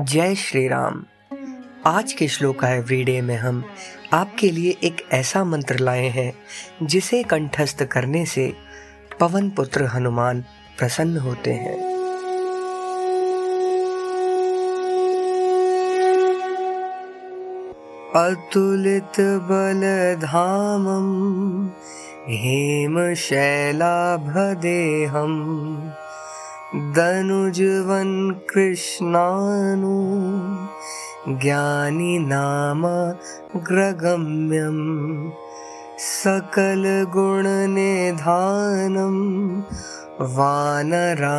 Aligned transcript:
जय 0.00 0.34
श्री 0.34 0.68
राम 0.68 1.04
आज 1.86 2.12
के 2.12 2.28
श्लोक 2.28 2.64
एवरीडे 2.64 3.20
में 3.20 3.36
हम 3.36 3.64
आपके 4.12 4.50
लिए 4.50 4.76
एक 4.82 4.96
ऐसा 5.12 5.44
मंत्र 5.44 5.78
लाए 5.78 6.08
हैं, 6.08 6.32
जिसे 6.86 7.22
कंठस्थ 7.22 7.84
करने 7.84 8.26
से 8.26 8.52
पवन 9.20 9.50
पुत्र 9.50 9.84
हनुमान 9.84 10.44
प्रसन्न 10.78 11.18
होते 11.18 11.52
हैं। 11.52 11.76
अतुलित 18.14 19.20
बल 19.20 19.82
धामम 20.26 21.70
हेम 22.28 23.14
शैलाभदेहम। 23.14 24.14
दनुजवन्कृष्णानु 26.74 27.92
ज्ञानिनाम 31.28 32.82
ग्रगम्यं 33.68 34.76
सकलगुणनिधानं 35.98 37.08
वानराणामधीशं 40.20 41.32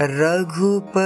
रघुपतिप्रियभक्तं 0.00 1.02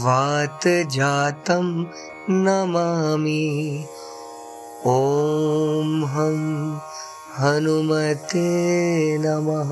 वातजातं 0.00 1.68
नमामि। 2.30 3.44
ॐ 4.86 5.65
हम 6.06 6.80
हनुमते 7.38 8.44
नमः। 9.18 9.70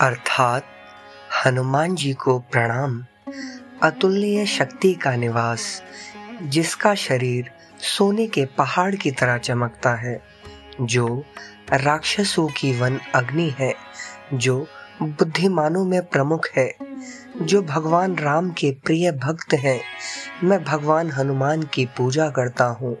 अर्थात 0.00 0.66
हनुमान 1.46 1.94
जी 1.94 2.12
को 2.12 2.38
प्रणाम। 2.38 3.04
अतुल्य 3.82 4.46
शक्ति 4.46 4.94
का 4.94 5.16
निवास, 5.16 5.82
जिसका 6.42 6.94
शरीर 6.94 7.50
सोने 7.80 8.26
के 8.26 8.44
पहाड़ 8.44 8.94
की 8.94 9.10
तरह 9.10 9.38
चमकता 9.38 9.94
है, 9.94 10.22
जो 10.80 11.24
राक्षसों 11.72 12.48
की 12.48 12.80
वन 12.80 13.00
अग्नि 13.14 13.54
है, 13.58 13.74
जो 14.34 14.66
बुद्धिमानों 15.02 15.84
में 15.84 16.06
प्रमुख 16.06 16.48
है। 16.56 16.89
जो 17.42 17.62
भगवान 17.62 18.16
राम 18.16 18.50
के 18.50 18.70
प्रिय 18.70 19.12
भक्त 19.12 19.54
हैं, 19.54 19.80
मैं 20.44 20.64
भगवान 20.64 21.10
हनुमान 21.10 21.62
की 21.62 21.86
पूजा 21.86 22.30
करता 22.30 22.64
हूँ। 22.64 22.98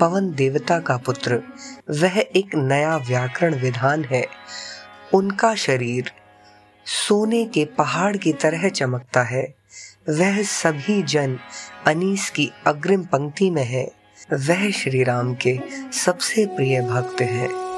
पवन 0.00 0.34
देवता 0.34 0.78
का 0.78 0.96
पुत्र, 0.96 1.42
वह 1.90 2.18
एक 2.18 2.54
नया 2.54 2.96
व्याकरण 2.96 3.54
विधान 3.54 4.04
है। 4.04 4.26
उनका 5.14 5.54
शरीर 5.54 6.12
सोने 6.86 7.44
के 7.44 7.64
पहाड़ 7.64 8.16
की 8.16 8.32
तरह 8.32 8.68
चमकता 8.68 9.22
है। 9.22 9.54
वह 10.08 10.42
सभी 10.42 11.02
जन 11.02 11.38
अनीस 11.86 12.30
की 12.30 12.52
अग्रिम 12.66 13.02
पंक्ति 13.02 13.50
में 13.50 13.64
है। 13.64 13.92
वह 14.32 14.70
श्री 14.70 15.02
राम 15.02 15.34
के 15.34 15.58
सबसे 15.92 16.46
प्रिय 16.46 16.80
भक्त 16.80 17.20
है। 17.20 17.71